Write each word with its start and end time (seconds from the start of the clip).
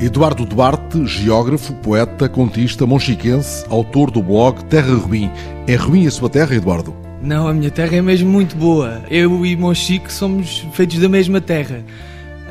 Eduardo 0.00 0.46
Duarte, 0.46 1.04
geógrafo, 1.06 1.74
poeta, 1.74 2.28
contista, 2.28 2.86
monchiquense, 2.86 3.64
autor 3.68 4.12
do 4.12 4.22
blog 4.22 4.64
Terra 4.66 4.94
Ruim. 4.94 5.28
É 5.66 5.74
ruim 5.74 6.06
a 6.06 6.10
sua 6.10 6.30
terra, 6.30 6.54
Eduardo? 6.54 6.94
Não, 7.20 7.48
a 7.48 7.52
minha 7.52 7.68
terra 7.68 7.96
é 7.96 8.00
mesmo 8.00 8.30
muito 8.30 8.56
boa. 8.56 9.02
Eu 9.10 9.44
e 9.44 9.56
Monchique 9.56 10.12
somos 10.12 10.64
feitos 10.72 11.00
da 11.00 11.08
mesma 11.08 11.40
terra. 11.40 11.82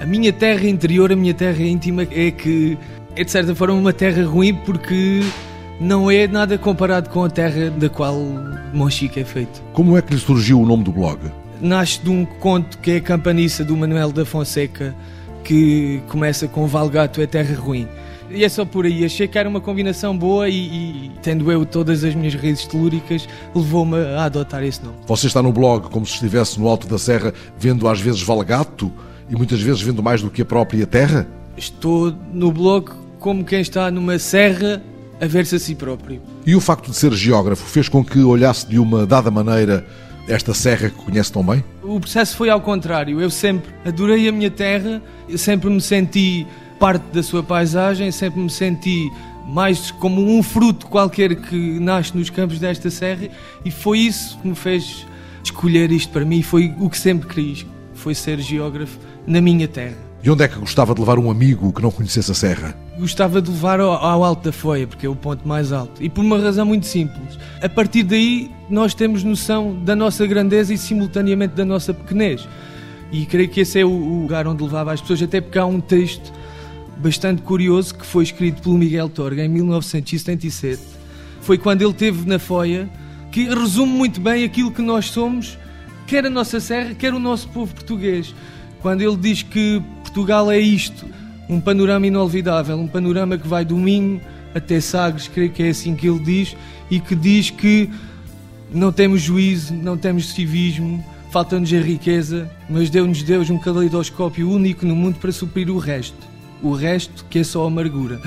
A 0.02 0.06
minha 0.06 0.34
terra 0.34 0.68
interior, 0.68 1.10
a 1.10 1.16
minha 1.16 1.34
terra 1.34 1.64
íntima 1.64 2.06
é 2.12 2.32
que 2.32 2.78
é 3.16 3.24
de 3.24 3.32
certa 3.32 3.56
forma 3.56 3.76
uma 3.76 3.94
terra 3.94 4.26
ruim 4.26 4.54
porque 4.54 5.22
não 5.80 6.12
é 6.12 6.28
nada 6.28 6.58
comparado 6.58 7.10
com 7.10 7.24
a 7.24 7.30
terra 7.30 7.70
da 7.70 7.88
qual 7.88 8.22
Monchique 8.74 9.22
é 9.22 9.24
feito. 9.24 9.64
Como 9.72 9.98
é 9.98 10.02
que 10.02 10.14
lhe 10.14 10.20
surgiu 10.20 10.60
o 10.60 10.66
nome 10.66 10.84
do 10.84 10.92
blog? 10.92 11.18
Nasce 11.62 12.02
de 12.04 12.10
um 12.10 12.26
conto 12.26 12.78
que 12.80 12.92
é 12.92 12.98
a 12.98 13.02
Campaniça 13.02 13.64
do 13.64 13.76
Manuel 13.78 14.12
da 14.12 14.26
Fonseca 14.26 14.94
que 15.48 16.02
começa 16.10 16.46
com 16.46 16.68
Valgato 16.68 17.22
é 17.22 17.26
terra 17.26 17.56
ruim. 17.56 17.88
E 18.30 18.44
é 18.44 18.50
só 18.50 18.66
por 18.66 18.86
aí. 18.86 19.06
Achei 19.06 19.30
que 19.30 19.40
era 19.40 19.48
uma 19.48 19.62
combinação 19.62 20.16
boa 20.18 20.50
e, 20.50 20.56
e 20.56 21.12
tendo 21.24 21.50
eu 21.50 21.66
todas 21.66 22.04
as 22.04 22.14
minhas 22.14 22.36
raízes 22.36 22.66
telúricas, 22.66 23.30
levou-me 23.56 23.98
a 23.98 24.26
adotar 24.26 24.62
esse 24.66 24.84
nome. 24.84 24.98
Você 25.08 25.28
está 25.28 25.42
no 25.42 25.54
blog 25.54 25.90
como 25.90 26.06
se 26.06 26.16
estivesse 26.16 26.60
no 26.60 26.68
alto 26.68 26.86
da 26.86 26.98
serra, 26.98 27.34
vendo 27.58 27.88
às 27.88 28.02
vezes 28.02 28.22
Valgato 28.22 28.92
e 29.30 29.38
muitas 29.38 29.62
vezes 29.62 29.82
vendo 29.82 30.04
mais 30.04 30.22
do 30.22 30.30
que 30.30 30.42
a 30.42 30.46
própria 30.46 30.86
terra? 30.86 31.26
Estou 31.56 32.14
no 32.34 32.52
blog 32.52 32.92
como 33.18 33.46
quem 33.46 33.62
está 33.62 33.90
numa 33.90 34.20
serra 34.20 34.84
a 35.22 35.26
ver-se 35.26 35.56
a 35.56 35.60
si 35.60 35.76
próprio. 35.76 36.22
E 36.46 36.56
o 36.58 36.60
facto 36.60 36.92
de 36.92 36.98
ser 36.98 37.14
geógrafo 37.14 37.64
fez 37.64 37.88
com 37.88 38.04
que 38.04 38.20
olhasse 38.20 38.68
de 38.68 38.78
uma 38.78 39.06
dada 39.06 39.32
maneira 39.32 39.88
esta 40.28 40.54
serra 40.54 40.90
que 40.90 40.96
conhece 40.96 41.32
tão 41.32 41.44
bem? 41.44 41.64
O 41.84 42.00
processo 42.00 42.36
foi 42.36 42.50
ao 42.50 42.62
contrário. 42.62 43.22
Eu 43.22 43.30
sempre 43.30 43.74
adorei 43.86 44.28
a 44.28 44.32
minha 44.32 44.52
terra, 44.52 45.02
eu 45.28 45.38
sempre 45.38 45.70
me 45.70 45.82
senti 45.82 46.46
parte 46.80 47.04
da 47.14 47.24
sua 47.24 47.42
paisagem, 47.42 48.12
sempre 48.12 48.40
me 48.40 48.50
senti 48.50 49.10
mais 49.48 49.92
como 49.92 50.22
um 50.22 50.44
fruto 50.44 50.88
qualquer 50.88 51.36
que 51.36 51.80
nasce 51.80 52.16
nos 52.16 52.30
campos 52.30 52.60
desta 52.60 52.90
serra 52.90 53.30
e 53.64 53.72
foi 53.72 54.00
isso 54.00 54.38
que 54.40 54.48
me 54.48 54.56
fez 54.56 55.06
escolher 55.44 55.92
isto 55.92 56.12
para 56.12 56.26
mim. 56.26 56.42
Foi 56.42 56.74
o 56.80 56.90
que 56.90 56.98
sempre 56.98 57.28
quis, 57.28 57.66
foi 57.94 58.14
ser 58.14 58.40
geógrafo 58.40 59.00
na 59.26 59.42
minha 59.42 59.68
terra. 59.68 60.08
E 60.24 60.30
onde 60.30 60.44
é 60.44 60.48
que 60.48 60.58
gostava 60.58 60.94
de 60.94 61.00
levar 61.00 61.18
um 61.20 61.30
amigo 61.32 61.72
que 61.72 61.82
não 61.82 61.92
conhecesse 61.92 62.32
a 62.32 62.34
serra? 62.34 62.76
Gostava 63.00 63.42
de 63.42 63.50
levar 63.50 63.80
ao, 63.80 63.92
ao 63.92 64.24
Alto 64.24 64.46
da 64.46 64.52
Foia, 64.52 64.88
porque 64.88 65.06
é 65.06 65.10
o 65.10 65.16
ponto 65.16 65.48
mais 65.48 65.72
alto. 65.72 66.04
E 66.04 66.10
por 66.10 66.22
uma 66.26 66.38
razão 66.40 66.66
muito 66.66 66.86
simples. 66.86 67.27
A 67.62 67.68
partir 67.68 68.04
daí, 68.04 68.52
nós 68.70 68.94
temos 68.94 69.24
noção 69.24 69.74
da 69.84 69.96
nossa 69.96 70.28
grandeza 70.28 70.74
e 70.74 70.78
simultaneamente 70.78 71.56
da 71.56 71.66
nossa 71.66 71.92
pequenez. 71.92 72.48
E 73.12 73.26
creio 73.26 73.50
que 73.50 73.62
esse 73.62 73.80
é 73.80 73.86
o 73.86 73.90
lugar 74.22 74.48
onde 74.48 74.62
levava 74.64 74.94
as 74.94 75.02
pessoas, 75.02 75.24
até 75.24 75.42
porque 75.42 75.58
há 75.58 75.66
um 75.66 75.82
texto 75.82 76.32
bastante 76.98 77.42
curioso 77.42 77.96
que 77.96 78.06
foi 78.06 78.24
escrito 78.24 78.62
pelo 78.62 78.78
Miguel 78.78 79.10
Torga 79.10 79.44
em 79.44 79.50
1977. 79.50 80.82
Foi 81.42 81.58
quando 81.58 81.82
ele 81.82 81.94
teve 81.94 82.30
na 82.30 82.38
Foia, 82.38 82.88
que 83.32 83.46
resume 83.46 83.92
muito 83.92 84.22
bem 84.22 84.44
aquilo 84.44 84.72
que 84.72 84.82
nós 84.82 85.06
somos, 85.06 85.58
quer 86.06 86.26
a 86.26 86.30
nossa 86.30 86.60
serra, 86.60 86.94
quer 86.94 87.14
o 87.14 87.20
nosso 87.20 87.50
povo 87.50 87.74
português. 87.74 88.36
Quando 88.82 89.02
ele 89.02 89.18
diz 89.18 89.42
que 89.42 89.82
Portugal 90.04 90.52
é 90.52 90.60
isto, 90.60 91.06
um 91.50 91.60
panorama 91.60 92.06
inolvidável, 92.06 92.78
um 92.78 92.88
panorama 92.88 93.38
que 93.38 93.48
vai 93.48 93.66
do 93.66 93.78
Minho 93.78 94.22
até 94.58 94.80
Sagres, 94.80 95.28
creio 95.28 95.52
que 95.52 95.64
é 95.64 95.70
assim 95.70 95.96
que 95.96 96.08
ele 96.08 96.20
diz, 96.20 96.56
e 96.90 97.00
que 97.00 97.16
diz 97.16 97.50
que 97.50 97.90
não 98.72 98.92
temos 98.92 99.22
juízo, 99.22 99.74
não 99.74 99.98
temos 99.98 100.34
civismo, 100.34 101.04
falta-nos 101.32 101.72
a 101.74 101.80
riqueza, 101.80 102.50
mas 102.70 102.90
deu-nos 102.90 103.24
Deus 103.24 103.50
um 103.50 103.58
caleidoscópio 103.58 104.50
único 104.50 104.86
no 104.86 104.96
mundo 104.96 105.20
para 105.20 105.32
suprir 105.32 105.70
o 105.70 105.78
resto. 105.78 106.28
O 106.62 106.74
resto 106.74 107.26
que 107.30 107.40
é 107.40 107.44
só 107.44 107.66
amargura. 107.66 108.20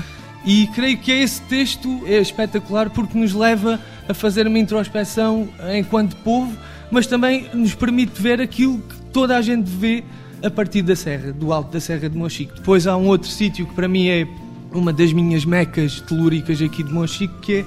E 0.45 0.67
creio 0.67 0.97
que 0.97 1.11
esse 1.11 1.41
texto 1.41 2.01
é 2.05 2.17
espetacular 2.17 2.89
porque 2.89 3.17
nos 3.17 3.33
leva 3.33 3.79
a 4.07 4.13
fazer 4.13 4.47
uma 4.47 4.57
introspeção 4.57 5.47
enquanto 5.75 6.15
povo, 6.17 6.57
mas 6.89 7.05
também 7.05 7.47
nos 7.53 7.75
permite 7.75 8.19
ver 8.19 8.41
aquilo 8.41 8.79
que 8.79 8.95
toda 9.11 9.37
a 9.37 9.41
gente 9.41 9.69
vê 9.69 10.03
a 10.43 10.49
partir 10.49 10.81
da 10.81 10.95
serra, 10.95 11.31
do 11.31 11.53
alto 11.53 11.71
da 11.71 11.79
Serra 11.79 12.09
de 12.09 12.17
Monchique. 12.17 12.53
Depois 12.55 12.87
há 12.87 12.97
um 12.97 13.07
outro 13.07 13.29
sítio 13.29 13.67
que 13.67 13.75
para 13.75 13.87
mim 13.87 14.07
é 14.07 14.27
uma 14.73 14.93
das 14.93 15.11
minhas 15.13 15.45
mecas 15.45 16.01
telúricas 16.01 16.61
aqui 16.61 16.83
de 16.83 16.93
Monchique, 16.93 17.33
que 17.41 17.53
é 17.55 17.65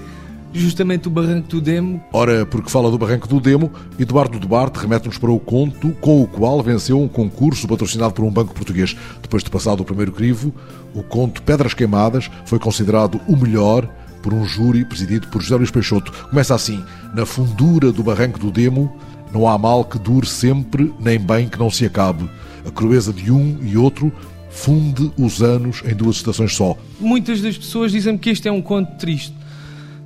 justamente 0.52 1.08
o 1.08 1.10
Barranco 1.10 1.48
do 1.48 1.60
Demo. 1.60 2.02
Ora, 2.12 2.46
porque 2.46 2.70
fala 2.70 2.90
do 2.90 2.96
Barranco 2.96 3.26
do 3.26 3.40
Demo, 3.40 3.70
Eduardo 3.98 4.38
Duarte 4.38 4.78
remete-nos 4.78 5.18
para 5.18 5.30
o 5.30 5.40
conto 5.40 5.90
com 6.00 6.22
o 6.22 6.28
qual 6.28 6.62
venceu 6.62 7.00
um 7.00 7.08
concurso 7.08 7.66
patrocinado 7.66 8.14
por 8.14 8.24
um 8.24 8.30
banco 8.30 8.54
português. 8.54 8.96
Depois 9.20 9.42
de 9.42 9.50
passado 9.50 9.80
o 9.80 9.84
primeiro 9.84 10.12
crivo, 10.12 10.54
o 10.94 11.02
conto 11.02 11.42
Pedras 11.42 11.74
Queimadas 11.74 12.30
foi 12.46 12.58
considerado 12.58 13.20
o 13.26 13.36
melhor 13.36 13.88
por 14.22 14.32
um 14.32 14.44
júri 14.44 14.84
presidido 14.84 15.26
por 15.28 15.42
José 15.42 15.56
Luís 15.56 15.70
Peixoto. 15.70 16.12
Começa 16.30 16.54
assim: 16.54 16.82
Na 17.14 17.26
fundura 17.26 17.92
do 17.92 18.02
Barranco 18.02 18.38
do 18.38 18.50
Demo, 18.50 18.96
não 19.32 19.48
há 19.48 19.58
mal 19.58 19.84
que 19.84 19.98
dure 19.98 20.26
sempre, 20.26 20.94
nem 21.00 21.18
bem 21.18 21.48
que 21.48 21.58
não 21.58 21.68
se 21.68 21.84
acabe. 21.84 22.30
A 22.66 22.70
crueza 22.70 23.12
de 23.12 23.30
um 23.30 23.58
e 23.62 23.76
outro 23.76 24.10
funde 24.54 25.10
os 25.18 25.42
anos 25.42 25.82
em 25.84 25.94
duas 25.94 26.16
estações 26.16 26.54
só. 26.54 26.78
Muitas 27.00 27.42
das 27.42 27.58
pessoas 27.58 27.92
dizem 27.92 28.16
que 28.16 28.30
este 28.30 28.48
é 28.48 28.52
um 28.52 28.62
conto 28.62 28.96
triste. 28.96 29.34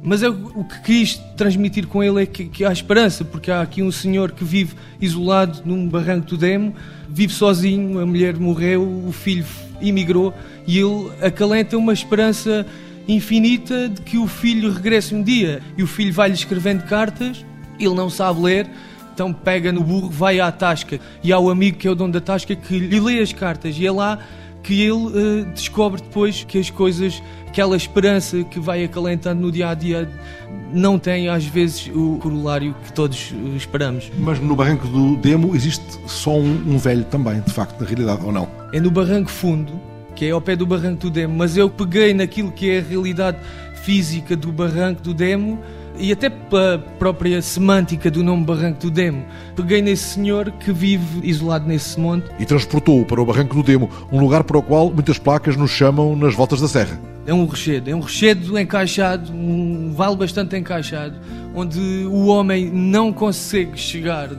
Mas 0.03 0.23
eu, 0.23 0.33
o 0.55 0.65
que 0.65 0.81
quis 0.83 1.21
transmitir 1.37 1.87
com 1.87 2.03
ele 2.03 2.23
é 2.23 2.27
que, 2.27 2.47
que, 2.47 2.65
há 2.65 2.73
esperança, 2.73 3.25
porque 3.25 3.51
há 3.51 3.61
aqui 3.61 3.83
um 3.83 3.93
senhor 3.93 4.33
que 4.33 4.45
vive 4.45 4.75
isolado 5.01 5.61
num 5.65 5.89
barranco 5.89 6.29
do 6.29 6.37
Demo, 6.37 6.75
vive 7.09 7.33
sozinho, 7.33 7.99
a 8.01 8.07
mulher 8.07 8.37
morreu, 8.39 8.83
o 8.83 9.13
filho 9.13 9.45
emigrou 9.81 10.33
e 10.67 10.79
ele 10.79 11.11
acalenta 11.21 11.77
uma 11.77 11.93
esperança 11.93 12.67
infinita 13.07 13.89
de 13.89 14.01
que 14.03 14.19
o 14.19 14.27
filho 14.27 14.73
regresse 14.73 15.15
um 15.15 15.23
dia. 15.23 15.61
E 15.77 15.83
o 15.83 15.87
filho 15.87 16.13
vai-lhe 16.13 16.35
escrevendo 16.35 16.85
cartas, 16.85 17.45
ele 17.79 17.95
não 17.95 18.09
sabe 18.09 18.41
ler, 18.41 18.71
então 19.19 19.33
pega 19.33 19.73
no 19.73 19.83
burro, 19.83 20.09
vai 20.09 20.39
à 20.39 20.53
tasca 20.53 21.01
e 21.25 21.33
há 21.33 21.39
o 21.41 21.51
amigo 21.51 21.77
que 21.77 21.89
é 21.89 21.91
o 21.91 21.95
dono 21.97 22.13
da 22.13 22.21
tasca 22.21 22.55
que 22.55 22.79
lhe 22.79 23.01
lê 23.01 23.19
as 23.19 23.33
cartas 23.33 23.77
e 23.77 23.85
é 23.85 23.91
lá 23.91 24.21
que 24.63 24.81
ele 24.81 24.93
uh, 24.93 25.45
descobre 25.53 26.01
depois 26.01 26.45
que 26.45 26.57
as 26.57 26.71
coisas, 26.71 27.21
aquela 27.49 27.77
esperança 27.77 28.45
que 28.45 28.61
vai 28.61 28.85
acalentando 28.85 29.41
no 29.41 29.51
dia 29.51 29.71
a 29.71 29.75
dia, 29.75 30.09
não 30.73 31.01
tem 31.01 31.29
às 31.29 31.45
vezes 31.45 31.91
o 31.93 32.19
corolário 32.23 32.77
que 32.85 32.93
todos 32.93 33.33
uh, 33.33 33.57
esperamos. 33.57 34.09
Mas 34.21 34.39
no 34.39 34.55
barranco 34.55 34.87
do 34.87 35.17
Demo 35.17 35.53
existe 35.57 35.85
só 36.07 36.37
um, 36.39 36.75
um, 36.75 36.79
velho 36.79 37.05
também, 37.05 37.41
de 37.41 37.53
facto, 37.53 37.81
na 37.81 37.87
realidade, 37.89 38.25
ou 38.25 38.31
não? 38.31 38.49
É 38.73 38.79
no 38.79 38.91
barranco 38.91 39.31
fundo, 39.31 39.73
que 40.15 40.27
é 40.27 40.31
ao 40.31 40.41
pé 40.41 40.55
do 40.55 40.65
barranco 40.65 41.03
do 41.03 41.11
Demo, 41.11 41.35
mas 41.37 41.57
eu 41.57 41.69
peguei 41.69 42.15
naquilo 42.15 42.53
que 42.53 42.71
é 42.71 42.79
a 42.79 42.83
realidade 42.83 43.39
física 43.83 44.37
do 44.37 44.53
barranco 44.53 45.03
do 45.03 45.13
Demo 45.13 45.59
e 45.99 46.13
até 46.13 46.31
pela 46.31 46.79
própria 46.99 47.43
semântica 47.43 48.11
do 48.11 48.23
nome 48.23 48.45
Barranco 48.45 48.81
do 48.81 48.91
Demo. 48.91 49.25
Peguei 49.57 49.83
nesse 49.83 50.15
senhor 50.15 50.51
que 50.53 50.73
vive 50.73 51.27
isolado 51.29 51.67
nesse 51.67 51.99
monte. 51.99 52.27
E 52.39 52.45
transportou-o 52.45 53.05
para 53.05 53.21
o 53.21 53.25
Barranco 53.25 53.55
do 53.55 53.63
Demo, 53.63 53.91
um 54.11 54.21
lugar 54.21 54.45
para 54.45 54.59
o 54.59 54.63
qual 54.63 54.91
muitas 54.91 55.19
placas 55.19 55.57
nos 55.57 55.71
chamam 55.71 56.15
nas 56.17 56.35
voltas 56.35 56.61
da 56.61 56.69
serra. 56.69 56.99
É 57.27 57.35
um 57.35 57.45
rochedo, 57.45 57.91
é 57.91 57.95
um 57.95 58.01
rochedo 58.01 58.59
encaixado, 58.59 59.33
um 59.33 59.93
vale 59.95 60.17
bastante 60.17 60.57
encaixado, 60.57 61.15
onde 61.55 61.79
o 61.79 62.27
homem 62.27 62.71
não 62.71 63.13
consegue 63.13 63.79
chegar 63.79 64.31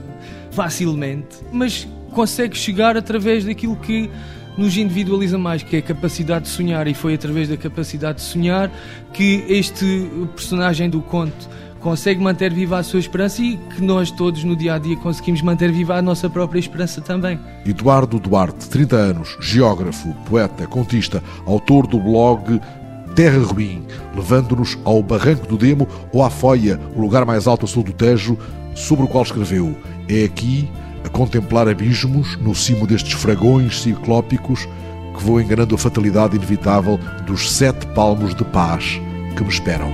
facilmente, 0.52 1.38
mas 1.52 1.88
consegue 2.12 2.58
chegar 2.58 2.98
através 2.98 3.46
daquilo 3.46 3.76
que 3.76 4.10
nos 4.60 4.78
individualiza 4.78 5.38
mais, 5.38 5.64
que 5.64 5.78
é 5.78 5.80
a 5.80 5.82
capacidade 5.82 6.46
de 6.46 6.52
sonhar, 6.52 6.88
e 6.88 6.94
foi 6.94 7.14
através 7.14 7.48
da 7.48 7.56
capacidade 7.56 8.20
de 8.20 8.26
sonhar 8.26 8.70
que 9.14 9.46
este 9.48 10.10
personagem 10.36 10.90
do 10.90 11.02
conto 11.02 11.50
consegue 11.80 12.22
manter 12.22 12.54
viva 12.54 12.78
a 12.78 12.84
sua 12.84 13.00
esperança 13.00 13.42
e 13.42 13.56
que 13.56 13.82
nós 13.82 14.12
todos 14.12 14.44
no 14.44 14.54
dia 14.56 14.74
a 14.74 14.78
dia 14.78 14.98
conseguimos 14.98 15.42
manter 15.42 15.72
viva 15.72 15.96
a 15.96 16.02
nossa 16.02 16.30
própria 16.30 16.60
esperança 16.60 17.00
também. 17.00 17.40
Eduardo 17.66 18.20
Duarte, 18.20 18.70
30 18.70 18.96
anos, 18.98 19.38
geógrafo, 19.40 20.14
poeta, 20.26 20.68
contista, 20.68 21.24
autor 21.46 21.88
do 21.88 21.98
blog 21.98 22.60
Terra 23.16 23.42
Ruim, 23.42 23.86
levando-nos 24.14 24.78
ao 24.84 25.02
Barranco 25.02 25.48
do 25.48 25.58
Demo 25.58 25.88
ou 26.12 26.22
à 26.22 26.30
Foia, 26.30 26.78
o 26.96 27.02
lugar 27.02 27.26
mais 27.26 27.48
alto 27.48 27.66
a 27.66 27.68
sul 27.68 27.84
do 27.84 27.94
Tejo, 27.94 28.38
sobre 28.76 29.06
o 29.06 29.08
qual 29.08 29.24
escreveu: 29.24 29.76
É 30.08 30.26
aqui 30.26 30.70
contemplar 31.10 31.68
abismos 31.68 32.38
no 32.38 32.54
cimo 32.56 32.88
destes 32.88 33.14
fragões 33.14 33.82
ciclópicos 33.82 34.68
que 35.16 35.24
vou 35.24 35.42
enganando 35.42 35.76
a 35.76 35.78
fatalidade 35.78 36.36
inevitável 36.36 37.00
dos 37.26 37.52
sete 37.52 37.86
palmos 37.88 38.34
de 38.34 38.46
paz 38.46 39.00
que 39.36 39.44
me 39.44 39.50
esperam. 39.50 39.90